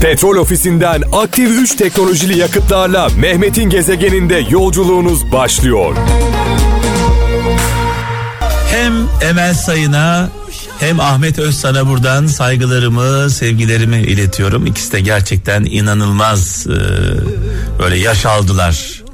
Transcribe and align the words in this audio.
Petrol 0.00 0.36
ofisinden 0.36 1.02
aktif 1.12 1.50
3 1.50 1.74
teknolojili 1.76 2.38
yakıtlarla 2.38 3.08
Mehmet'in 3.18 3.70
gezegeninde 3.70 4.46
yolculuğunuz 4.50 5.32
başlıyor. 5.32 5.96
Hem 8.70 8.92
Emel 9.28 9.54
Sayın'a 9.54 10.30
hem 10.80 11.00
Ahmet 11.00 11.38
Özsan'a 11.38 11.88
buradan 11.88 12.26
saygılarımı, 12.26 13.30
sevgilerimi 13.30 13.96
iletiyorum. 13.96 14.66
İkisi 14.66 14.92
de 14.92 15.00
gerçekten 15.00 15.64
inanılmaz 15.64 16.66
e, 16.66 16.78
böyle 17.78 17.98
yaş 17.98 18.26
aldılar. 18.26 19.05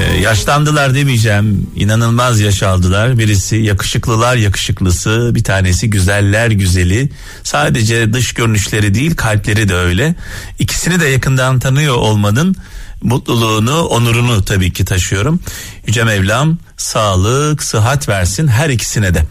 E, 0.00 0.20
yaşlandılar 0.20 0.94
demeyeceğim. 0.94 1.70
İnanılmaz 1.76 2.40
yaş 2.40 2.62
aldılar. 2.62 3.18
Birisi 3.18 3.56
yakışıklılar 3.56 4.36
yakışıklısı, 4.36 5.30
bir 5.34 5.44
tanesi 5.44 5.90
güzeller 5.90 6.50
güzeli. 6.50 7.10
Sadece 7.42 8.12
dış 8.12 8.32
görünüşleri 8.32 8.94
değil, 8.94 9.16
kalpleri 9.16 9.68
de 9.68 9.74
öyle. 9.74 10.14
İkisini 10.58 11.00
de 11.00 11.06
yakından 11.06 11.58
tanıyor 11.58 11.94
olmanın 11.94 12.56
mutluluğunu, 13.02 13.82
onurunu 13.82 14.44
tabii 14.44 14.72
ki 14.72 14.84
taşıyorum. 14.84 15.40
Yüce 15.86 16.04
Mevlam 16.04 16.58
sağlık, 16.76 17.62
sıhhat 17.62 18.08
versin 18.08 18.48
her 18.48 18.70
ikisine 18.70 19.14
de. 19.14 19.22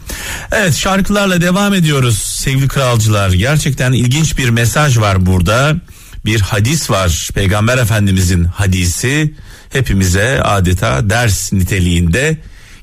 Evet 0.52 0.74
şarkılarla 0.74 1.40
devam 1.40 1.74
ediyoruz 1.74 2.18
sevgili 2.18 2.68
kralcılar. 2.68 3.30
Gerçekten 3.30 3.92
ilginç 3.92 4.38
bir 4.38 4.48
mesaj 4.48 4.98
var 4.98 5.26
burada. 5.26 5.76
Bir 6.24 6.40
hadis 6.40 6.90
var. 6.90 7.28
Peygamber 7.34 7.78
Efendimizin 7.78 8.44
hadisi 8.44 9.34
hepimize 9.72 10.42
adeta 10.42 11.10
ders 11.10 11.52
niteliğinde 11.52 12.38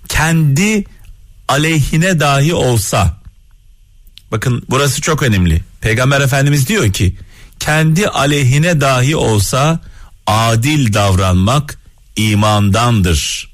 kendi 0.09 0.83
aleyhine 1.47 2.19
dahi 2.19 2.53
olsa 2.53 3.17
bakın 4.31 4.63
burası 4.69 5.01
çok 5.01 5.23
önemli. 5.23 5.61
Peygamber 5.81 6.21
Efendimiz 6.21 6.67
diyor 6.67 6.93
ki 6.93 7.15
kendi 7.59 8.07
aleyhine 8.07 8.81
dahi 8.81 9.15
olsa 9.15 9.79
adil 10.27 10.93
davranmak 10.93 11.77
imandandır. 12.15 13.49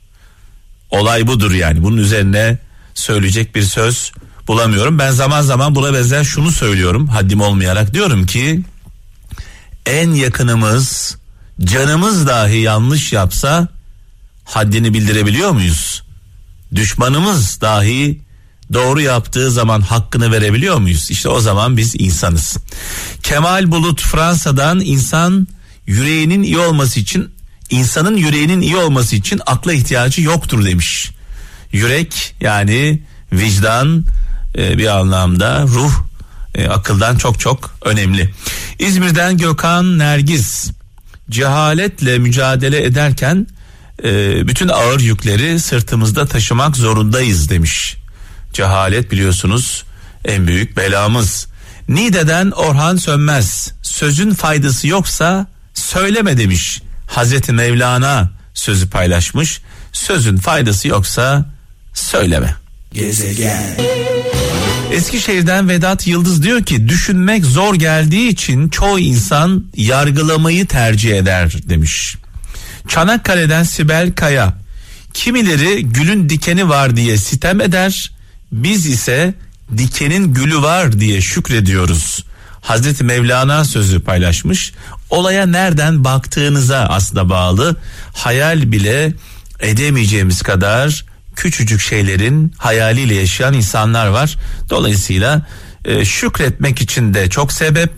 Olay 0.90 1.28
budur 1.28 1.52
yani. 1.52 1.84
Bunun 1.84 1.98
üzerine 1.98 2.58
söyleyecek 2.94 3.56
bir 3.56 3.62
söz 3.64 4.12
bulamıyorum. 4.48 5.00
Ben 5.00 5.12
zaman 5.12 5.42
zaman 5.42 5.76
buna 5.76 5.94
benzer 5.94 6.24
şunu 6.24 6.52
söylüyorum 6.52 7.08
haddim 7.08 7.42
olmayarak 7.42 7.94
diyorum 7.94 8.26
ki 8.26 8.62
en 9.86 10.12
yakınımız 10.12 11.18
canımız 11.64 12.28
dahi 12.28 12.58
yanlış 12.58 13.14
yapsa 13.14 13.68
haddini 14.46 14.94
bildirebiliyor 14.94 15.52
muyuz? 15.52 16.04
Düşmanımız 16.76 17.62
dahi 17.62 18.22
doğru 18.74 19.02
yaptığı 19.02 19.52
zaman 19.52 19.82
hakkını 19.82 20.32
verebiliyor 20.32 20.78
muyuz? 20.78 21.12
İşte 21.12 21.30
o 21.30 21.40
zaman 21.40 21.78
biz 21.78 21.96
insanız. 22.00 22.58
Kemal 23.24 23.72
Bulut 23.72 24.02
Fransa'dan 24.02 24.80
insan 24.80 25.48
yüreğinin 25.88 26.44
iyi 26.44 26.58
olması 26.58 27.00
için 27.00 27.30
insanın 27.70 28.16
yüreğinin 28.18 28.62
iyi 28.62 28.76
olması 28.78 29.16
için 29.16 29.42
akla 29.46 29.74
ihtiyacı 29.74 30.22
yoktur 30.22 30.66
demiş. 30.66 31.12
Yürek 31.72 32.36
yani 32.42 33.02
vicdan 33.34 34.06
e, 34.58 34.78
bir 34.78 34.88
anlamda 34.88 35.64
ruh 35.64 35.94
e, 36.56 36.68
akıldan 36.68 37.18
çok 37.18 37.40
çok 37.40 37.76
önemli. 37.82 38.34
İzmir'den 38.80 39.38
Gökhan 39.38 39.98
Nergiz 39.98 40.72
cehaletle 41.30 42.20
mücadele 42.20 42.84
ederken 42.84 43.48
e, 44.04 44.48
bütün 44.48 44.68
ağır 44.68 45.00
yükleri 45.00 45.60
sırtımızda 45.60 46.26
taşımak 46.26 46.78
zorundayız 46.78 47.50
demiş. 47.50 47.96
Cehalet 48.54 49.12
biliyorsunuz 49.12 49.84
en 50.26 50.48
büyük 50.48 50.78
belamız. 50.78 51.48
Nide'den 51.90 52.52
Orhan 52.52 52.96
Sönmez 52.96 53.74
sözün 53.82 54.34
faydası 54.34 54.88
yoksa 54.88 55.48
söyleme 55.74 56.38
demiş. 56.38 56.82
Hazreti 57.08 57.54
Mevlana 57.54 58.32
sözü 58.54 58.90
paylaşmış. 58.90 59.62
Sözün 59.94 60.38
faydası 60.38 60.88
yoksa 60.88 61.46
söyleme. 61.94 62.56
Gezegen. 62.94 63.76
Eskişehir'den 64.92 65.70
Vedat 65.70 66.08
Yıldız 66.08 66.44
diyor 66.44 66.64
ki 66.64 66.90
düşünmek 66.90 67.46
zor 67.46 67.76
geldiği 67.76 68.30
için 68.30 68.70
çoğu 68.70 69.00
insan 69.00 69.66
yargılamayı 69.76 70.68
tercih 70.68 71.18
eder 71.18 71.56
demiş. 71.70 72.16
Çanakkale'den 72.88 73.64
Sibel 73.64 74.12
Kaya 74.16 74.54
kimileri 75.14 75.84
gülün 75.84 76.30
dikeni 76.30 76.70
var 76.70 76.96
diye 76.96 77.18
sitem 77.18 77.62
eder 77.62 78.12
biz 78.52 78.86
ise 78.86 79.34
dikenin 79.78 80.34
gülü 80.34 80.62
var 80.62 81.00
diye 81.00 81.22
şükrediyoruz. 81.22 82.26
Hazreti 82.62 83.04
Mevlana 83.04 83.66
sözü 83.66 84.00
paylaşmış. 84.00 84.74
Olaya 85.10 85.46
nereden 85.46 86.04
baktığınıza 86.04 86.80
aslında 86.80 87.30
bağlı. 87.30 87.76
Hayal 88.14 88.72
bile 88.72 89.14
edemeyeceğimiz 89.60 90.42
kadar 90.42 91.06
küçücük 91.40 91.82
şeylerin 91.82 92.54
hayaliyle 92.58 93.16
yaşayan 93.16 93.54
insanlar 93.54 94.08
var. 94.08 94.38
Dolayısıyla 94.70 95.46
e, 95.86 96.06
şükretmek 96.06 96.82
için 96.82 97.14
de 97.14 97.30
çok 97.30 97.54
sebep, 97.54 97.92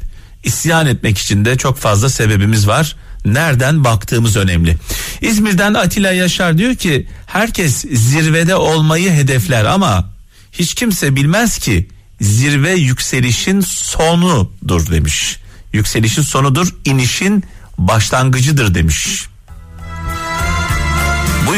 isyan 0.44 0.88
etmek 0.88 1.18
için 1.18 1.46
de 1.46 1.58
çok 1.58 1.78
fazla 1.78 2.10
sebebimiz 2.10 2.68
var. 2.68 2.96
Nereden 3.26 3.84
baktığımız 3.84 4.38
önemli. 4.38 4.78
İzmir'den 5.22 5.74
Atilla 5.74 6.12
Yaşar 6.12 6.58
diyor 6.58 6.76
ki 6.76 7.08
herkes 7.26 7.86
zirvede 7.92 8.56
olmayı 8.56 9.12
hedefler 9.12 9.66
ama 9.66 10.10
hiç 10.52 10.74
kimse 10.74 11.16
bilmez 11.16 11.58
ki 11.58 11.88
zirve 12.22 12.72
yükselişin 12.72 13.62
sonudur 13.62 14.92
demiş. 14.92 15.38
Yükselişin 15.74 16.22
sonudur, 16.22 16.76
inişin 16.86 17.44
başlangıcıdır 17.78 18.76
demiş. 18.76 19.26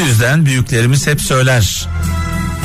Yüzden 0.08 0.46
büyüklerimiz 0.46 1.08
hep 1.08 1.22
söyler. 1.22 1.88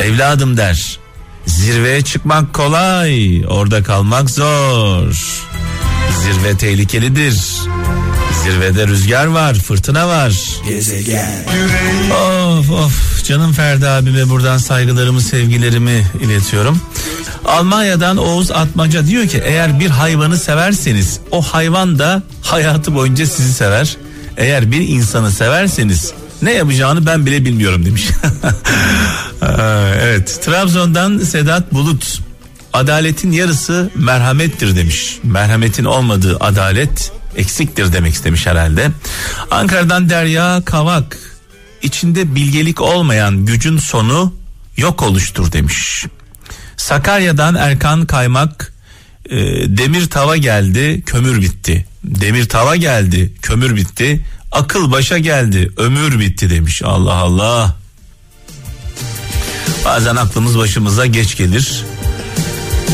Evladım 0.03 0.57
der. 0.57 0.99
Zirveye 1.47 2.03
çıkmak 2.03 2.55
kolay, 2.55 3.43
orada 3.47 3.83
kalmak 3.83 4.31
zor. 4.31 5.13
Zirve 6.23 6.57
tehlikelidir. 6.57 7.41
Zirvede 8.45 8.87
rüzgar 8.87 9.27
var, 9.27 9.55
fırtına 9.55 10.09
var. 10.09 10.33
Gezegen. 10.69 11.45
Of 12.13 12.71
of 12.71 13.25
canım 13.25 13.53
Ferdi 13.53 13.89
abime 13.89 14.29
buradan 14.29 14.59
saygılarımı, 14.59 15.21
sevgilerimi 15.21 16.07
iletiyorum. 16.21 16.81
Almanya'dan 17.45 18.17
Oğuz 18.17 18.51
Atmaca 18.51 19.07
diyor 19.07 19.27
ki 19.29 19.43
eğer 19.45 19.81
bir 19.81 19.91
hayvanı 19.91 20.39
severseniz 20.39 21.21
o 21.31 21.43
hayvan 21.43 21.99
da 21.99 22.23
hayatı 22.43 22.95
boyunca 22.95 23.27
sizi 23.27 23.53
sever. 23.53 23.97
Eğer 24.37 24.73
bir 24.73 24.89
insanı 24.89 25.33
severseniz 25.33 26.13
ne 26.43 26.53
yapacağını 26.53 27.07
ben 27.07 27.27
bile 27.27 27.45
bilmiyorum 27.45 27.87
demiş. 27.87 28.09
evet 30.01 30.39
Trabzon'dan 30.43 31.19
Sedat 31.19 31.73
Bulut 31.73 32.21
adaletin 32.73 33.33
yarısı 33.33 33.91
merhamettir 33.95 34.77
demiş. 34.77 35.19
Merhametin 35.23 35.85
olmadığı 35.85 36.37
adalet 36.41 37.13
eksiktir 37.37 37.93
demek 37.93 38.15
istemiş 38.15 38.47
herhalde. 38.47 38.91
Ankara'dan 39.51 40.11
Derya 40.11 40.63
Kavak 40.65 41.19
içinde 41.83 42.35
bilgelik 42.35 42.81
olmayan 42.81 43.47
gücün 43.47 43.79
sonu 43.79 44.35
yok 44.77 45.03
oluştur 45.03 45.53
demiş. 45.53 46.07
Sakarya'dan 46.77 47.55
Erkan 47.55 48.07
Kaymak 48.07 48.73
e, 49.31 49.37
demir 49.79 50.11
tava 50.11 50.37
geldi 50.37 51.03
kömür 51.07 51.43
bitti. 51.43 51.87
Demir 52.05 52.49
tava 52.49 52.77
geldi 52.77 53.33
kömür 53.43 53.77
bitti. 53.77 54.25
Akıl 54.53 54.91
başa 54.91 55.19
geldi 55.19 55.73
ömür 55.77 56.19
bitti 56.19 56.51
demiş. 56.51 56.83
Allah 56.83 57.15
Allah. 57.15 57.77
Bazen 59.85 60.17
aklımız 60.17 60.59
başımıza 60.59 61.07
geç 61.07 61.37
gelir. 61.37 61.85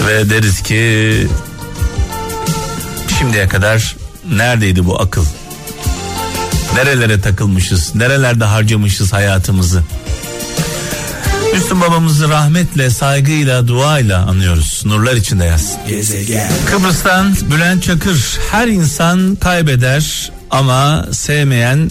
Ve 0.07 0.31
deriz 0.31 0.63
ki 0.63 1.27
şimdiye 3.19 3.49
kadar 3.49 3.97
neredeydi 4.31 4.85
bu 4.85 5.01
akıl? 5.01 5.25
Nerelere 6.75 7.21
takılmışız? 7.21 7.95
Nerelerde 7.95 8.45
harcamışız 8.45 9.13
hayatımızı? 9.13 9.83
Müslüm 11.55 11.81
babamızı 11.81 12.29
rahmetle, 12.29 12.91
saygıyla, 12.91 13.69
duayla 13.69 14.27
anıyoruz. 14.27 14.83
Nurlar 14.85 15.15
içinde 15.15 15.45
yaz. 15.45 15.77
Gezegen. 15.89 16.51
Kıbrıs'tan 16.67 17.37
Bülent 17.51 17.83
Çakır. 17.83 18.39
Her 18.51 18.69
insan 18.69 19.37
kaybeder 19.37 20.33
ama 20.55 21.07
sevmeyen 21.13 21.91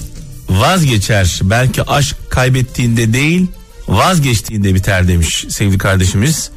vazgeçer. 0.50 1.40
Belki 1.44 1.84
aşk 1.84 2.16
kaybettiğinde 2.30 3.14
değil, 3.14 3.48
vazgeçtiğinde 3.88 4.76
biter 4.76 5.08
demiş 5.08 5.46
sevgili 5.50 5.78
kardeşimiz. 5.78 6.50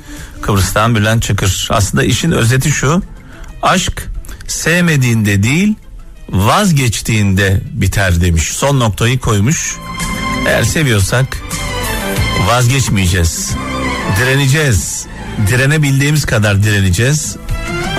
Kıbrıs'tan 0.43 0.95
Bülent 0.95 1.23
Çakır. 1.23 1.69
Aslında 1.71 2.05
işin 2.05 2.31
özeti 2.31 2.71
şu. 2.71 3.03
Aşk 3.63 4.09
sevmediğinde 4.47 5.43
değil, 5.43 5.75
vazgeçtiğinde 6.29 7.61
biter 7.73 8.21
demiş. 8.21 8.43
Son 8.43 8.81
noktayı 8.81 9.19
koymuş. 9.19 9.77
Eğer 10.47 10.63
seviyorsak 10.63 11.27
vazgeçmeyeceğiz. 12.47 13.51
Direneceğiz. 14.21 15.07
Direnebildiğimiz 15.47 16.25
kadar 16.25 16.63
direneceğiz. 16.63 17.37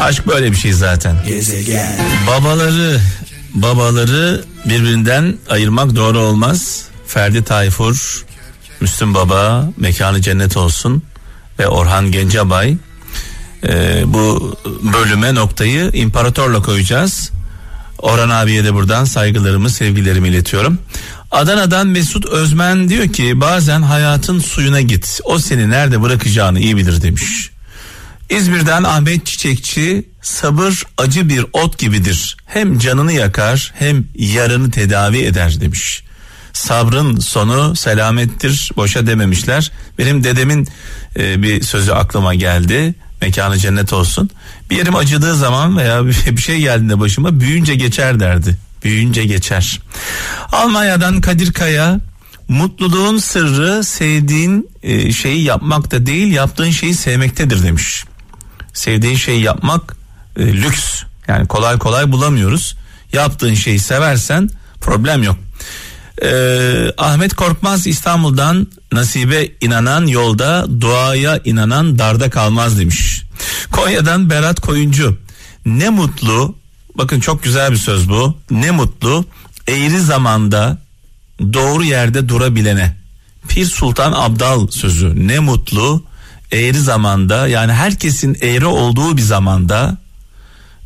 Aşk 0.01 0.27
böyle 0.27 0.51
bir 0.51 0.57
şey 0.57 0.74
zaten. 0.74 1.15
Gezegen. 1.27 1.95
Babaları 2.27 3.00
babaları 3.54 4.44
birbirinden 4.66 5.38
ayırmak 5.50 5.96
doğru 5.96 6.20
olmaz. 6.20 6.88
Ferdi 7.08 7.44
Tayfur, 7.44 8.26
Müslüm 8.82 9.14
Baba, 9.14 9.70
mekanı 9.78 10.22
cennet 10.22 10.58
olsun 10.58 11.04
ve 11.60 11.68
Orhan 11.68 12.12
Gencebay. 12.12 12.78
Ee, 13.64 14.04
bu 14.06 14.56
bölüme 14.84 15.36
noktayı 15.36 15.90
imparatorla 15.94 16.62
koyacağız. 16.62 17.32
Orhan 17.98 18.30
abiye 18.30 18.64
de 18.64 18.74
buradan 18.74 19.06
saygılarımı, 19.06 19.70
sevgilerimi 19.70 20.28
iletiyorum. 20.28 20.80
Adana'dan 21.32 21.88
Mesut 21.88 22.26
Özmen 22.26 22.90
diyor 22.90 23.08
ki 23.08 23.42
bazen 23.42 23.82
hayatın 23.82 24.40
suyuna 24.40 24.82
git. 24.82 25.20
O 25.24 25.40
seni 25.40 25.70
nerede 25.70 26.02
bırakacağını 26.02 26.60
iyi 26.60 26.78
bilir 26.78 27.02
demiş. 27.02 27.52
İzmir'den 28.30 28.84
Ahmet 28.84 29.26
Çiçekçi 29.26 30.06
sabır 30.28 30.84
acı 30.98 31.30
bir 31.30 31.46
ot 31.54 31.78
gibidir. 31.78 32.38
Hem 32.46 32.80
canını 32.80 33.14
yakar 33.14 33.74
hem 33.80 34.06
yarını 34.16 34.72
tedavi 34.72 35.18
eder 35.18 35.62
demiş. 35.62 36.04
Sabrın 36.54 37.20
sonu 37.20 37.76
selamettir 37.76 38.72
boşa 38.76 39.08
dememişler. 39.08 39.72
Benim 39.98 40.24
dedemin 40.24 40.68
e, 41.20 41.44
bir 41.44 41.64
sözü 41.64 41.92
aklıma 41.92 42.34
geldi. 42.34 42.96
Mekanı 43.22 43.58
cennet 43.58 43.94
olsun. 43.94 44.30
Bir 44.70 44.78
yerim 44.78 44.96
acıdığı 44.96 45.36
zaman 45.36 45.78
veya 45.78 46.06
bir 46.08 46.42
şey 46.42 46.60
geldiğinde 46.60 47.00
başıma 47.00 47.40
büyüyünce 47.40 47.76
geçer 47.76 48.20
derdi. 48.20 48.58
Büyüyünce 48.84 49.26
geçer. 49.26 49.80
Almanya'dan 50.52 51.22
Kadir 51.22 51.54
Kaya 51.54 52.00
mutluluğun 52.48 53.18
sırrı 53.18 53.84
sevdiğin 53.84 54.70
e, 54.84 55.12
şeyi 55.12 55.44
yapmakta 55.44 56.06
değil 56.06 56.32
yaptığın 56.32 56.72
şeyi 56.72 56.94
sevmektedir 56.94 57.64
demiş 57.64 58.06
sevdiğin 58.78 59.16
şeyi 59.16 59.42
yapmak 59.42 59.97
e, 60.38 60.54
lüks. 60.54 61.04
Yani 61.28 61.48
kolay 61.48 61.78
kolay 61.78 62.12
bulamıyoruz. 62.12 62.78
Yaptığın 63.13 63.54
şeyi 63.54 63.80
seversen 63.80 64.50
problem 64.81 65.24
yok. 65.24 65.38
Ee, 66.24 66.92
Ahmet 66.98 67.34
Korkmaz 67.34 67.88
İstanbul'dan 67.88 68.68
nasibe 68.92 69.51
inanan 69.62 70.07
yolda 70.07 70.66
duaya 70.81 71.39
inanan 71.45 72.00
darda 72.00 72.30
kalmaz 72.30 72.80
demiş. 72.80 73.24
Konya'dan 73.72 74.30
Berat 74.30 74.60
Koyuncu 74.60 75.18
ne 75.66 75.89
mutlu 75.89 76.56
bakın 76.95 77.19
çok 77.19 77.44
güzel 77.44 77.72
bir 77.72 77.78
söz 77.78 78.10
bu 78.10 78.38
ne 78.51 78.72
mutlu 78.72 79.25
eğri 79.68 80.00
zamanda 80.00 80.78
doğru 81.54 81.83
yerde 81.83 82.30
durabilene 82.30 82.95
Pir 83.48 83.66
Sultan 83.66 84.13
Abdal 84.16 84.68
sözü 84.68 85.28
ne 85.28 85.40
mutlu 85.40 86.04
eğri 86.51 86.80
zamanda 86.80 87.48
yani 87.48 87.74
herkesin 87.74 88.38
eğri 88.42 88.66
olduğu 88.66 89.18
bir 89.18 89.22
zamanda 89.22 89.98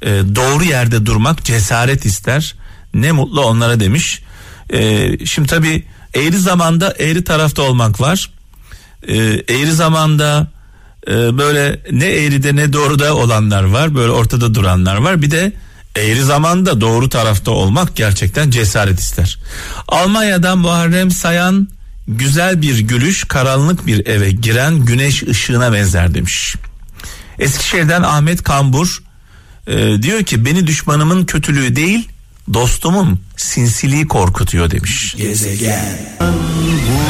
e, 0.01 0.09
doğru 0.35 0.63
yerde 0.63 1.05
durmak 1.05 1.43
cesaret 1.43 2.05
ister. 2.05 2.55
Ne 2.93 3.11
mutlu 3.11 3.45
onlara 3.45 3.79
demiş. 3.79 4.21
E, 4.69 5.11
şimdi 5.25 5.47
tabi 5.47 5.83
eğri 6.13 6.37
zamanda 6.37 6.93
eğri 6.99 7.23
tarafta 7.23 7.61
olmak 7.61 8.01
var. 8.01 8.29
E, 9.07 9.15
eğri 9.47 9.71
zamanda 9.71 10.47
e, 11.07 11.11
böyle 11.37 11.79
ne 11.91 12.05
eğride 12.05 12.55
ne 12.55 12.73
doğruda 12.73 13.15
olanlar 13.15 13.63
var. 13.63 13.95
Böyle 13.95 14.11
ortada 14.11 14.55
duranlar 14.55 14.95
var. 14.95 15.21
Bir 15.21 15.31
de 15.31 15.53
eğri 15.95 16.23
zamanda 16.23 16.81
doğru 16.81 17.09
tarafta 17.09 17.51
olmak 17.51 17.95
gerçekten 17.95 18.49
cesaret 18.49 18.99
ister. 18.99 19.39
Almanya'dan 19.87 20.57
Muharrem 20.57 21.11
Sayan 21.11 21.67
güzel 22.07 22.61
bir 22.61 22.79
gülüş 22.79 23.23
karanlık 23.23 23.87
bir 23.87 24.05
eve 24.05 24.31
giren 24.31 24.85
güneş 24.85 25.23
ışığına 25.23 25.73
benzer 25.73 26.13
demiş. 26.13 26.55
Eskişehir'den 27.39 28.03
Ahmet 28.03 28.43
Kambur 28.43 29.03
e, 29.67 30.01
diyor 30.03 30.23
ki 30.23 30.45
beni 30.45 30.67
düşmanımın 30.67 31.25
kötülüğü 31.25 31.75
değil 31.75 32.09
dostumun 32.53 33.19
sinsiliği 33.37 34.07
korkutuyor 34.07 34.71
demiş. 34.71 35.15
Gezegen. 35.17 35.97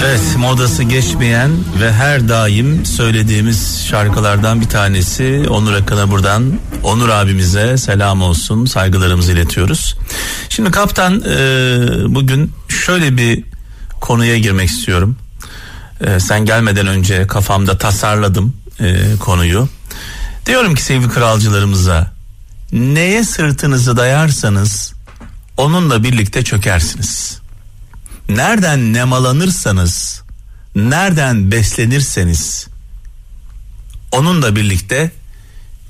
Evet 0.05 0.21
modası 0.37 0.83
geçmeyen 0.83 1.51
ve 1.81 1.93
her 1.93 2.29
daim 2.29 2.85
söylediğimiz 2.85 3.85
şarkılardan 3.89 4.61
bir 4.61 4.69
tanesi 4.69 5.45
Onur 5.49 5.73
Akın'a 5.73 6.11
buradan 6.11 6.59
Onur 6.83 7.09
abimize 7.09 7.77
selam 7.77 8.21
olsun 8.21 8.65
saygılarımızı 8.65 9.31
iletiyoruz. 9.31 9.97
Şimdi 10.49 10.71
kaptan 10.71 11.23
e, 11.29 11.35
bugün 12.15 12.51
şöyle 12.67 13.17
bir 13.17 13.43
konuya 14.01 14.37
girmek 14.37 14.69
istiyorum. 14.69 15.17
Ee, 16.01 16.19
sen 16.19 16.45
gelmeden 16.45 16.87
önce 16.87 17.27
kafamda 17.27 17.77
tasarladım 17.77 18.53
e, 18.79 19.15
konuyu. 19.19 19.67
Diyorum 20.45 20.75
ki 20.75 20.83
sevgili 20.83 21.09
kralcılarımıza 21.09 22.10
neye 22.71 23.23
sırtınızı 23.23 23.97
dayarsanız 23.97 24.93
onunla 25.57 26.03
birlikte 26.03 26.43
çökersiniz. 26.43 27.39
Nereden 28.29 28.93
nemalanırsanız, 28.93 30.21
nereden 30.75 31.51
beslenirseniz 31.51 32.67
onunla 34.11 34.55
birlikte 34.55 35.11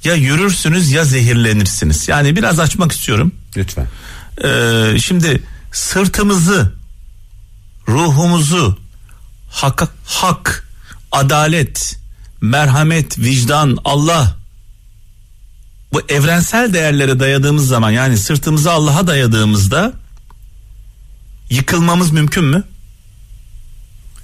ya 0.03 0.13
yürürsünüz 0.13 0.91
ya 0.91 1.05
zehirlenirsiniz. 1.05 2.07
Yani 2.07 2.35
biraz 2.35 2.59
açmak 2.59 2.91
istiyorum. 2.91 3.31
Lütfen. 3.57 3.87
Ee, 4.43 4.99
şimdi 4.99 5.43
sırtımızı 5.71 6.73
ruhumuzu 7.87 8.79
hak, 9.49 9.83
hak, 10.05 10.67
adalet, 11.11 11.99
merhamet, 12.41 13.19
vicdan, 13.19 13.77
Allah 13.85 14.40
bu 15.93 16.01
evrensel 16.09 16.73
değerlere 16.73 17.19
dayadığımız 17.19 17.67
zaman 17.67 17.91
yani 17.91 18.17
sırtımızı 18.17 18.71
Allah'a 18.71 19.07
dayadığımızda 19.07 19.93
yıkılmamız 21.49 22.11
mümkün 22.11 22.43
mü? 22.43 22.63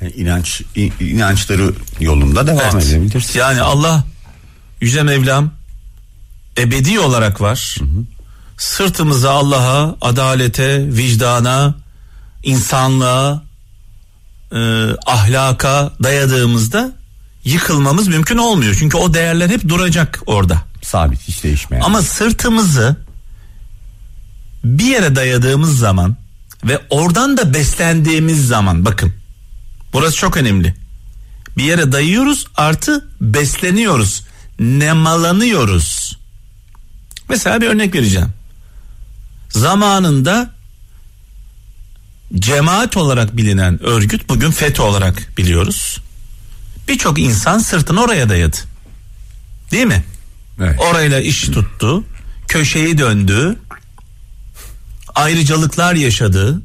Yani 0.02 0.12
inanç 0.12 0.62
inançları 1.00 1.74
yolunda 2.00 2.48
devam 2.48 2.76
Evet. 2.76 2.86
edebilirsin. 2.88 3.40
Yani 3.40 3.62
Allah 3.62 4.04
Yüce 4.82 5.04
Mevlam 5.04 5.52
ebedi 6.58 7.00
olarak 7.00 7.42
var. 7.42 7.78
Sırtımızı 8.58 9.32
Allah'a, 9.32 9.96
adalete, 10.02 10.96
vicdana, 10.96 11.76
insanlığa, 12.44 13.44
e, 14.52 14.58
ahlaka 15.06 15.94
dayadığımızda 16.04 16.92
yıkılmamız 17.44 18.08
mümkün 18.08 18.38
olmuyor. 18.38 18.76
Çünkü 18.80 18.98
o 18.98 19.14
değerler 19.14 19.50
hep 19.50 19.70
duracak 19.70 20.22
orada. 20.26 20.64
Sabit 20.88 21.28
hiç 21.28 21.44
değişmeyen. 21.44 21.84
Ama 21.84 22.02
sırtımızı 22.02 22.96
bir 24.64 24.86
yere 24.86 25.16
dayadığımız 25.16 25.78
zaman 25.80 26.16
ve 26.64 26.82
oradan 26.90 27.38
da 27.38 27.54
beslendiğimiz 27.54 28.48
zaman 28.48 28.86
bakın 28.86 29.14
burası 29.94 30.18
çok 30.18 30.38
önemli. 30.38 30.76
Bir 31.58 31.64
yere 31.64 31.92
dayıyoruz 31.92 32.48
artı 32.56 33.08
besleniyoruz. 33.22 34.24
Nemalanıyoruz. 34.60 36.18
Mesela 37.30 37.62
bir 37.62 37.68
örnek 37.68 37.96
vereceğim. 37.96 38.30
Zamanında 39.50 40.54
cemaat 42.36 42.98
olarak 42.98 43.38
bilinen 43.38 43.84
örgüt 43.84 44.30
bugün 44.30 44.52
FETÖ 44.52 44.82
olarak 44.82 45.38
biliyoruz. 45.38 46.02
Birçok 46.88 47.20
insan 47.20 47.60
sırtını 47.60 48.02
oraya 48.04 48.30
dayadı. 48.30 48.58
Değil 49.72 49.86
mi? 49.86 50.04
Evet. 50.60 50.80
Orayla 50.80 51.20
iş 51.20 51.42
tuttu. 51.42 52.04
Köşeyi 52.48 52.98
döndü. 52.98 53.56
Ayrıcalıklar 55.16 55.96
yaşadı. 55.96 56.62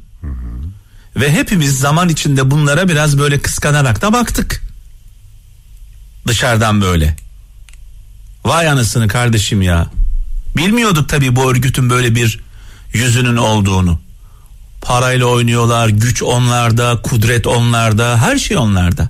Ve 1.15 1.31
hepimiz 1.31 1.79
zaman 1.79 2.09
içinde 2.09 2.51
bunlara 2.51 2.89
biraz 2.89 3.19
böyle 3.19 3.39
kıskanarak 3.39 4.01
da 4.01 4.13
baktık. 4.13 4.63
Dışarıdan 6.27 6.81
böyle. 6.81 7.15
Vay 8.45 8.69
anasını 8.69 9.07
kardeşim 9.07 9.61
ya. 9.61 9.87
Bilmiyorduk 10.57 11.09
tabii 11.09 11.35
bu 11.35 11.51
örgütün 11.51 11.89
böyle 11.89 12.15
bir 12.15 12.39
yüzünün 12.93 13.37
olduğunu. 13.37 13.99
Parayla 14.81 15.25
oynuyorlar, 15.25 15.87
güç 15.87 16.23
onlarda, 16.23 17.01
kudret 17.01 17.47
onlarda, 17.47 18.17
her 18.21 18.37
şey 18.37 18.57
onlarda. 18.57 19.09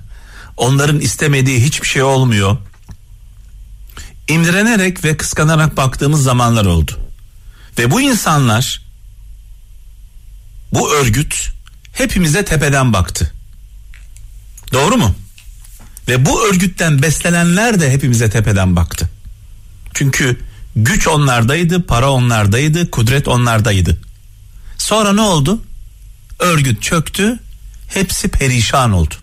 Onların 0.56 1.00
istemediği 1.00 1.64
hiçbir 1.64 1.86
şey 1.86 2.02
olmuyor 2.02 2.56
imdirenerek 4.28 5.04
ve 5.04 5.16
kıskanarak 5.16 5.76
baktığımız 5.76 6.22
zamanlar 6.22 6.64
oldu. 6.64 6.92
Ve 7.78 7.90
bu 7.90 8.00
insanlar 8.00 8.82
bu 10.72 10.94
örgüt 10.94 11.50
hepimize 11.92 12.44
tepeden 12.44 12.92
baktı. 12.92 13.32
Doğru 14.72 14.96
mu? 14.96 15.14
Ve 16.08 16.26
bu 16.26 16.48
örgütten 16.48 17.02
beslenenler 17.02 17.80
de 17.80 17.90
hepimize 17.92 18.30
tepeden 18.30 18.76
baktı. 18.76 19.10
Çünkü 19.94 20.40
güç 20.76 21.08
onlardaydı, 21.08 21.86
para 21.86 22.10
onlardaydı, 22.10 22.90
kudret 22.90 23.28
onlardaydı. 23.28 24.00
Sonra 24.78 25.12
ne 25.12 25.20
oldu? 25.20 25.62
Örgüt 26.38 26.82
çöktü, 26.82 27.38
hepsi 27.88 28.28
perişan 28.28 28.92
oldu. 28.92 29.14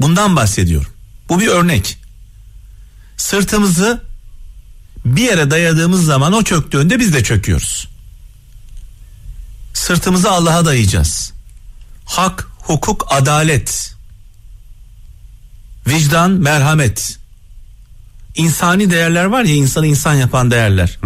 Bundan 0.00 0.36
bahsediyorum. 0.36 0.92
Bu 1.28 1.40
bir 1.40 1.46
örnek 1.46 1.99
sırtımızı 3.20 4.02
bir 5.04 5.22
yere 5.22 5.50
dayadığımız 5.50 6.04
zaman 6.04 6.32
o 6.32 6.42
çöktüğünde 6.42 6.98
biz 6.98 7.14
de 7.14 7.22
çöküyoruz. 7.22 7.88
Sırtımızı 9.74 10.30
Allah'a 10.30 10.64
dayayacağız. 10.64 11.32
Hak, 12.04 12.48
hukuk, 12.58 13.06
adalet, 13.10 13.94
vicdan, 15.86 16.30
merhamet. 16.30 17.18
İnsani 18.34 18.90
değerler 18.90 19.24
var 19.24 19.44
ya 19.44 19.54
insanı 19.54 19.86
insan 19.86 20.14
yapan 20.14 20.50
değerler. 20.50 20.98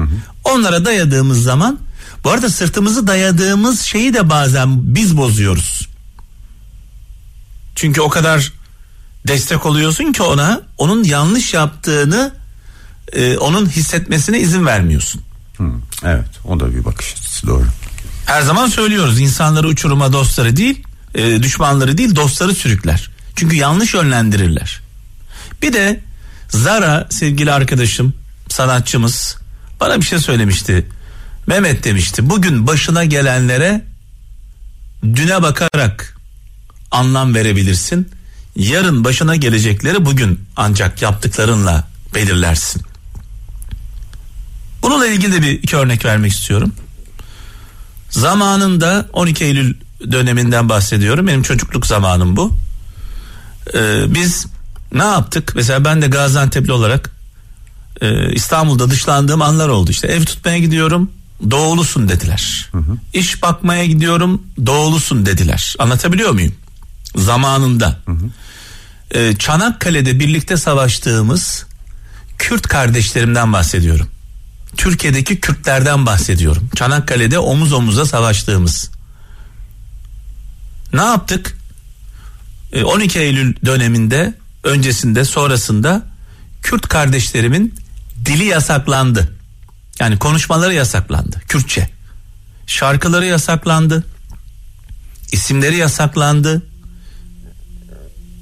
Onlara 0.45 0.85
dayadığımız 0.85 1.43
zaman 1.43 1.79
bu 2.25 2.31
arada 2.31 2.51
sırtımızı 2.51 3.07
dayadığımız 3.07 3.81
şeyi 3.81 4.15
de 4.15 4.31
bazen 4.31 4.95
biz 4.95 5.17
bozuyoruz. 5.17 5.89
Çünkü 7.75 8.01
o 8.01 8.09
kadar 8.09 8.53
destek 9.29 9.67
oluyorsun 9.67 10.13
ki 10.13 10.23
ona 10.23 10.63
onun 10.79 11.05
yanlış 11.05 11.55
yaptığını 11.55 12.33
e, 13.13 13.37
onun 13.37 13.67
hissetmesine 13.67 14.41
izin 14.41 14.67
vermiyorsun. 14.67 15.23
Hı, 15.57 15.71
evet 16.05 16.29
o 16.45 16.61
da 16.61 16.75
bir 16.75 16.85
bakış 16.85 17.13
açısı 17.13 17.47
doğru. 17.47 17.65
Her 18.27 18.43
zaman 18.43 18.67
söylüyoruz 18.67 19.21
insanları 19.21 19.69
uçuruma 19.69 20.13
dostları 20.13 20.57
değil 20.57 20.83
e, 21.15 21.43
düşmanları 21.43 21.99
değil 21.99 22.17
dostları 22.17 22.55
sürükler. 22.55 23.11
Çünkü 23.37 23.57
yanlış 23.57 23.95
yönlendirirler. 23.95 24.81
Bir 25.63 25.73
de 25.73 26.01
Zara 26.49 27.07
sevgili 27.11 27.53
arkadaşım 27.53 28.15
sanatçımız 28.49 29.37
bana 29.81 30.01
bir 30.01 30.07
şey 30.07 30.19
söylemişti. 30.19 30.87
Mehmet 31.47 31.85
demişti 31.85 32.31
bugün 32.31 32.67
başına 32.67 33.05
gelenlere 33.05 33.85
düne 35.03 35.43
bakarak 35.43 36.17
anlam 36.91 37.35
verebilirsin. 37.35 38.09
Yarın 38.57 39.05
başına 39.05 39.37
gelecekleri 39.37 40.05
bugün 40.05 40.41
ancak 40.57 41.03
yaptıklarınla 41.03 41.85
belirlersin. 42.15 42.83
Bununla 44.83 45.07
ilgili 45.07 45.33
de 45.33 45.43
bir 45.43 45.51
iki 45.51 45.77
örnek 45.77 46.05
vermek 46.05 46.33
istiyorum. 46.33 46.73
Zamanında 48.11 49.09
12 49.13 49.45
Eylül 49.45 49.75
döneminden 50.13 50.69
bahsediyorum. 50.69 51.27
Benim 51.27 51.43
çocukluk 51.43 51.87
zamanım 51.87 52.37
bu. 52.37 52.57
Ee, 53.75 54.15
biz 54.15 54.47
ne 54.93 55.03
yaptık? 55.03 55.53
Mesela 55.57 55.85
ben 55.85 56.03
de 56.03 56.07
Gaziantep'li 56.07 56.73
olarak 56.73 57.11
e, 58.01 58.33
İstanbul'da 58.33 58.91
dışlandığım 58.91 59.43
anlar 59.43 59.69
oldu. 59.69 59.91
İşte 59.91 60.09
ev 60.09 60.25
tutmaya 60.25 60.59
gidiyorum 60.59 61.11
doğulusun 61.51 62.09
dediler. 62.09 62.69
Hı 62.73 62.79
hı. 62.79 62.97
İş 63.13 63.43
bakmaya 63.43 63.87
gidiyorum 63.87 64.43
doğulusun 64.67 65.27
dediler. 65.27 65.75
Anlatabiliyor 65.79 66.31
muyum? 66.31 66.55
Zamanında. 67.17 67.99
Hı 68.07 68.13
hı. 68.13 68.31
Ee, 69.11 69.37
Çanakkale'de 69.37 70.21
birlikte 70.21 70.57
savaştığımız 70.57 71.67
Kürt 72.39 72.67
kardeşlerimden 72.67 73.53
bahsediyorum. 73.53 74.09
Türkiye'deki 74.77 75.41
Kürtlerden 75.41 76.07
bahsediyorum. 76.07 76.71
Çanakkale'de 76.75 77.39
omuz 77.39 77.73
omuza 77.73 78.05
savaştığımız. 78.05 78.91
Ne 80.93 81.03
yaptık? 81.03 81.59
12 82.85 83.19
Eylül 83.19 83.55
döneminde 83.65 84.35
öncesinde 84.65 85.25
sonrasında 85.25 86.03
Kürt 86.63 86.89
kardeşlerimin 86.89 87.75
dili 88.25 88.45
yasaklandı. 88.45 89.37
Yani 90.01 90.19
konuşmaları 90.19 90.75
yasaklandı. 90.75 91.41
Kürtçe. 91.49 91.91
Şarkıları 92.67 93.27
yasaklandı. 93.27 94.05
İsimleri 95.33 95.77
yasaklandı. 95.77 96.63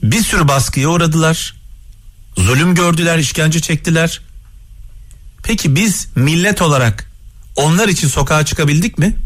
Bir 0.02 0.23
sürü 0.23 0.49
baskıya 0.49 0.88
uğradılar. 0.88 1.54
Zulüm 2.37 2.75
gördüler, 2.75 3.18
işkence 3.18 3.61
çektiler. 3.61 4.21
Peki 5.42 5.76
biz 5.76 6.09
millet 6.14 6.62
olarak 6.62 7.11
onlar 7.56 7.88
için 7.88 8.09
sokağa 8.09 8.44
çıkabildik 8.44 8.99
mi? 8.99 9.16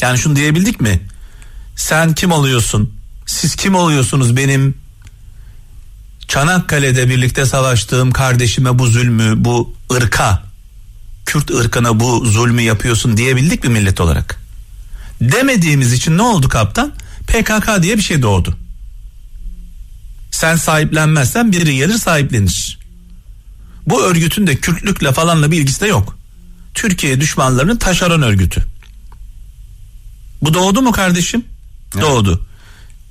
Yani 0.00 0.18
şunu 0.18 0.36
diyebildik 0.36 0.80
mi? 0.80 1.00
Sen 1.76 2.14
kim 2.14 2.32
oluyorsun? 2.32 2.94
Siz 3.26 3.56
kim 3.56 3.74
oluyorsunuz 3.74 4.36
benim 4.36 4.74
Çanakkale'de 6.28 7.08
birlikte 7.08 7.46
savaştığım 7.46 8.12
kardeşime 8.12 8.78
bu 8.78 8.86
zulmü, 8.86 9.44
bu 9.44 9.74
ırka, 9.92 10.42
Kürt 11.26 11.50
ırkına 11.50 12.00
bu 12.00 12.24
zulmü 12.26 12.62
yapıyorsun 12.62 13.16
diyebildik 13.16 13.64
mi 13.64 13.70
millet 13.70 14.00
olarak? 14.00 14.40
Demediğimiz 15.20 15.92
için 15.92 16.18
ne 16.18 16.22
oldu 16.22 16.48
kaptan? 16.48 16.92
PKK 17.26 17.82
diye 17.82 17.96
bir 17.96 18.02
şey 18.02 18.22
doğdu. 18.22 18.56
Sen 20.36 20.56
sahiplenmezsen 20.56 21.52
biri 21.52 21.76
gelir 21.76 21.98
sahiplenir. 21.98 22.78
Bu 23.86 24.02
örgütün 24.02 24.46
de 24.46 24.56
Kürtlükle 24.56 25.12
falanla 25.12 25.50
bir 25.50 25.60
ilgisi 25.60 25.80
de 25.80 25.86
yok. 25.86 26.18
Türkiye 26.74 27.20
düşmanlarının 27.20 27.76
taşeron 27.76 28.22
örgütü. 28.22 28.64
Bu 30.42 30.54
doğdu 30.54 30.82
mu 30.82 30.92
kardeşim? 30.92 31.44
Evet. 31.94 32.04
Doğdu. 32.04 32.46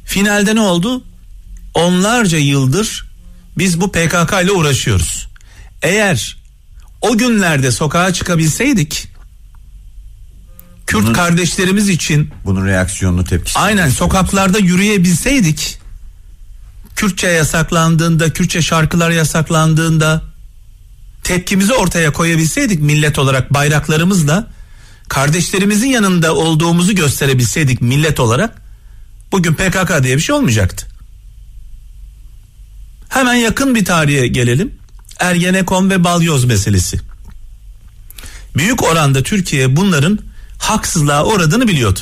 Finalde 0.05 0.55
ne 0.55 0.60
oldu? 0.60 1.03
Onlarca 1.74 2.38
yıldır 2.38 3.05
biz 3.58 3.82
bu 3.82 3.91
PKK 3.91 4.34
ile 4.44 4.51
uğraşıyoruz. 4.51 5.27
Eğer 5.82 6.38
o 7.01 7.17
günlerde 7.17 7.72
sokağa 7.72 8.13
çıkabilseydik 8.13 9.08
Kürt 10.88 11.03
bunun, 11.03 11.13
kardeşlerimiz 11.13 11.89
için 11.89 12.32
bunun 12.46 12.65
reaksiyonlu 12.65 13.24
tepkisi. 13.24 13.60
Aynen 13.60 13.89
sokaklarda 13.89 14.60
yürüyebilseydik 14.60 15.85
Kürtçe 16.95 17.27
yasaklandığında, 17.27 18.33
Kürtçe 18.33 18.61
şarkılar 18.61 19.09
yasaklandığında 19.09 20.23
tepkimizi 21.23 21.73
ortaya 21.73 22.13
koyabilseydik 22.13 22.81
millet 22.81 23.19
olarak 23.19 23.53
bayraklarımızla 23.53 24.47
kardeşlerimizin 25.07 25.87
yanında 25.87 26.35
olduğumuzu 26.35 26.95
gösterebilseydik 26.95 27.81
millet 27.81 28.19
olarak 28.19 28.61
bugün 29.31 29.53
PKK 29.53 30.03
diye 30.03 30.15
bir 30.15 30.21
şey 30.21 30.35
olmayacaktı. 30.35 30.87
Hemen 33.09 33.33
yakın 33.33 33.75
bir 33.75 33.85
tarihe 33.85 34.27
gelelim. 34.27 34.73
Ergenekon 35.19 35.89
ve 35.89 36.03
balyoz 36.03 36.45
meselesi. 36.45 36.99
Büyük 38.57 38.83
oranda 38.83 39.23
Türkiye 39.23 39.75
bunların 39.75 40.19
haksızlığa 40.57 41.25
uğradığını 41.25 41.67
biliyordu. 41.67 41.99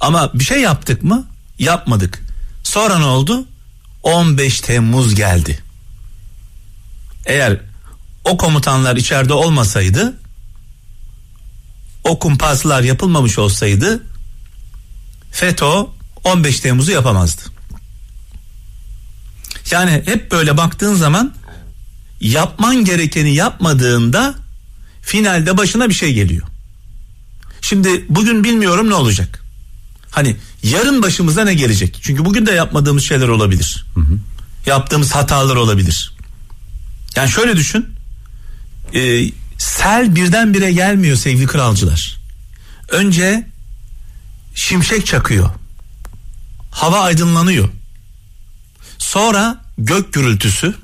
Ama 0.00 0.30
bir 0.34 0.44
şey 0.44 0.60
yaptık 0.60 1.02
mı? 1.02 1.26
Yapmadık. 1.58 2.22
Sonra 2.64 2.98
ne 2.98 3.04
oldu? 3.04 3.46
15 4.04 4.60
Temmuz 4.60 5.14
geldi. 5.14 5.58
Eğer 7.26 7.60
o 8.24 8.36
komutanlar 8.36 8.96
içeride 8.96 9.32
olmasaydı 9.32 10.14
o 12.04 12.18
kumpaslar 12.18 12.82
yapılmamış 12.82 13.38
olsaydı 13.38 14.02
FETÖ 15.32 15.86
15 16.24 16.60
Temmuz'u 16.60 16.92
yapamazdı. 16.92 17.42
Yani 19.70 20.02
hep 20.06 20.30
böyle 20.30 20.56
baktığın 20.56 20.94
zaman 20.94 21.34
yapman 22.20 22.84
gerekeni 22.84 23.34
yapmadığında 23.34 24.34
finalde 25.02 25.56
başına 25.56 25.88
bir 25.88 25.94
şey 25.94 26.14
geliyor. 26.14 26.46
Şimdi 27.60 28.04
bugün 28.08 28.44
bilmiyorum 28.44 28.90
ne 28.90 28.94
olacak. 28.94 29.43
Hani 30.14 30.36
yarın 30.62 31.02
başımıza 31.02 31.44
ne 31.44 31.54
gelecek? 31.54 31.98
Çünkü 32.02 32.24
bugün 32.24 32.46
de 32.46 32.52
yapmadığımız 32.52 33.04
şeyler 33.04 33.28
olabilir. 33.28 33.86
Hı 33.94 34.00
hı. 34.00 34.18
Yaptığımız 34.66 35.14
hatalar 35.14 35.56
olabilir. 35.56 36.14
Yani 37.16 37.30
şöyle 37.30 37.56
düşün. 37.56 37.86
E, 38.94 39.30
sel 39.58 40.16
birdenbire 40.16 40.72
gelmiyor 40.72 41.16
sevgili 41.16 41.46
kralcılar. 41.46 42.16
Önce 42.88 43.48
şimşek 44.54 45.06
çakıyor. 45.06 45.50
Hava 46.70 47.00
aydınlanıyor. 47.00 47.68
Sonra 48.98 49.64
gök 49.78 50.12
gürültüsü. 50.12 50.74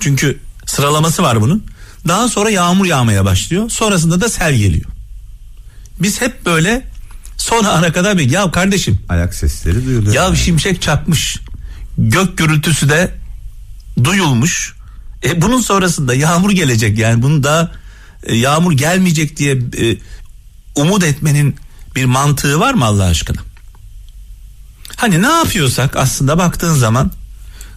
Çünkü 0.00 0.38
sıralaması 0.66 1.22
var 1.22 1.40
bunun. 1.40 1.66
Daha 2.08 2.28
sonra 2.28 2.50
yağmur 2.50 2.86
yağmaya 2.86 3.24
başlıyor. 3.24 3.70
Sonrasında 3.70 4.20
da 4.20 4.28
sel 4.28 4.54
geliyor. 4.54 4.90
Biz 6.00 6.20
hep 6.20 6.46
böyle 6.46 6.93
sonra 7.44 7.68
ana 7.68 7.92
kadar 7.92 8.18
bir 8.18 8.30
ya 8.30 8.50
kardeşim. 8.50 8.98
Ayak 9.08 9.34
sesleri 9.34 9.86
duyuluyor. 9.86 10.14
Ya 10.14 10.22
yani. 10.22 10.36
şimşek 10.36 10.82
çakmış. 10.82 11.38
Gök 11.98 12.38
gürültüsü 12.38 12.88
de 12.88 13.14
duyulmuş. 14.04 14.74
E 15.24 15.42
bunun 15.42 15.60
sonrasında 15.60 16.14
yağmur 16.14 16.50
gelecek 16.50 16.98
yani 16.98 17.22
bunu 17.22 17.42
da 17.42 17.72
e, 18.22 18.36
yağmur 18.36 18.72
gelmeyecek 18.72 19.36
diye 19.36 19.52
e, 19.52 19.96
umut 20.74 21.04
etmenin 21.04 21.56
bir 21.96 22.04
mantığı 22.04 22.60
var 22.60 22.74
mı 22.74 22.84
Allah 22.84 23.04
aşkına? 23.04 23.40
Hani 24.96 25.22
ne 25.22 25.28
yapıyorsak 25.28 25.96
aslında 25.96 26.38
baktığın 26.38 26.74
zaman 26.74 27.12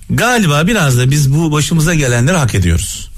galiba 0.09 0.67
biraz 0.67 0.97
da 0.97 1.11
biz 1.11 1.33
bu 1.33 1.51
başımıza 1.51 1.93
gelenleri 1.93 2.37
hak 2.37 2.55
ediyoruz. 2.55 3.09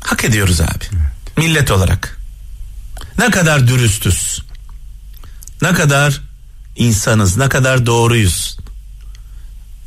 Hak 0.00 0.24
ediyoruz 0.24 0.60
abi. 0.60 0.84
Evet. 0.92 1.38
Millet 1.38 1.70
olarak. 1.70 2.18
Ne 3.18 3.30
kadar 3.30 3.68
dürüstüz. 3.68 4.45
Ne 5.62 5.72
kadar 5.72 6.20
insanız, 6.76 7.36
ne 7.36 7.48
kadar 7.48 7.86
doğruyuz. 7.86 8.58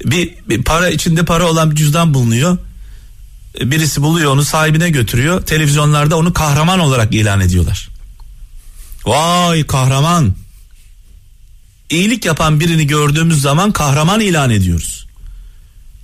Bir, 0.06 0.36
bir 0.50 0.64
para 0.64 0.90
içinde 0.90 1.26
para 1.26 1.46
olan 1.48 1.72
bir 1.72 1.76
cüzdan 1.76 2.14
bulunuyor. 2.14 2.58
Birisi 3.62 4.02
buluyor 4.02 4.32
onu 4.32 4.46
sahibine 4.46 4.90
götürüyor. 4.90 5.42
Televizyonlarda 5.42 6.18
onu 6.18 6.34
kahraman 6.34 6.80
olarak 6.80 7.14
ilan 7.14 7.42
ediyorlar. 7.42 7.90
Vay 9.06 9.68
kahraman. 9.68 10.36
İyilik 11.90 12.26
yapan 12.26 12.60
birini 12.60 12.88
gördüğümüz 12.88 13.42
zaman 13.42 13.72
kahraman 13.72 14.20
ilan 14.20 14.50
ediyoruz. 14.50 15.08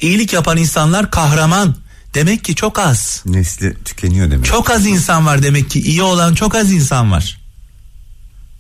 İyilik 0.02 0.34
yapan 0.34 0.58
insanlar 0.58 1.12
kahraman. 1.12 1.76
Demek 2.14 2.44
ki 2.44 2.56
çok 2.56 2.80
az. 2.80 3.24
Nesli 3.26 3.78
tükeniyor 3.86 4.32
demek. 4.32 4.46
Çok 4.46 4.70
az 4.70 4.86
insan 4.86 5.26
var 5.26 5.44
demek 5.44 5.70
ki 5.70 5.82
iyi 5.82 6.02
olan 6.02 6.36
çok 6.36 6.56
az 6.56 6.72
insan 6.72 7.12
var. 7.12 7.45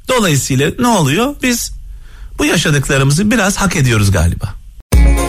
Dolayısıyla 0.10 0.72
ne 0.80 0.88
oluyor? 0.88 1.36
Biz 1.44 1.72
bu 2.38 2.46
yaşadıklarımızı 2.46 3.32
biraz 3.32 3.58
hak 3.58 3.76
ediyoruz 3.76 4.12
galiba. 4.12 4.54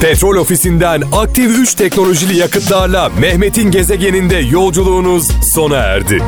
Petrol 0.01 0.37
ofisinden 0.37 1.03
aktif 1.13 1.59
3 1.59 1.75
teknolojili 1.75 2.37
yakıtlarla 2.37 3.09
Mehmet'in 3.09 3.71
gezegeninde 3.71 4.37
yolculuğunuz 4.37 5.29
sona 5.53 5.77
erdi. 5.77 6.23